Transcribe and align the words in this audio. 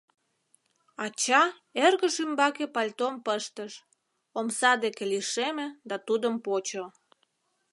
Ача 1.05 1.43
эргыж 1.85 2.15
ӱмбаке 2.23 2.65
пальтом 2.75 3.15
пыштыш, 3.25 3.73
омса 4.39 4.71
деке 4.83 5.03
лишеме 5.11 5.67
да 5.89 5.95
тудым 6.07 6.35
почо. 6.45 6.85